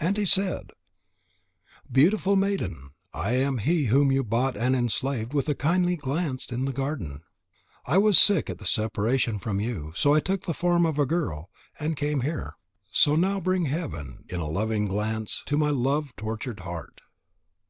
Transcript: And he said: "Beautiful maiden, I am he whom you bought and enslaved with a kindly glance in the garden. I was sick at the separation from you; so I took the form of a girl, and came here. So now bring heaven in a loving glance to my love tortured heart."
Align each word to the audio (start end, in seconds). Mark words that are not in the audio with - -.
And 0.00 0.16
he 0.16 0.24
said: 0.24 0.70
"Beautiful 1.92 2.36
maiden, 2.36 2.88
I 3.12 3.32
am 3.32 3.58
he 3.58 3.84
whom 3.92 4.10
you 4.10 4.24
bought 4.24 4.56
and 4.56 4.74
enslaved 4.74 5.34
with 5.34 5.46
a 5.50 5.54
kindly 5.54 5.94
glance 5.94 6.46
in 6.46 6.64
the 6.64 6.72
garden. 6.72 7.22
I 7.84 7.98
was 7.98 8.18
sick 8.18 8.48
at 8.48 8.56
the 8.56 8.64
separation 8.64 9.38
from 9.38 9.60
you; 9.60 9.92
so 9.94 10.14
I 10.14 10.20
took 10.20 10.44
the 10.46 10.54
form 10.54 10.86
of 10.86 10.98
a 10.98 11.04
girl, 11.04 11.50
and 11.78 11.98
came 11.98 12.22
here. 12.22 12.54
So 12.90 13.14
now 13.14 13.40
bring 13.40 13.66
heaven 13.66 14.24
in 14.30 14.40
a 14.40 14.48
loving 14.48 14.86
glance 14.86 15.42
to 15.44 15.58
my 15.58 15.68
love 15.68 16.16
tortured 16.16 16.60
heart." 16.60 17.02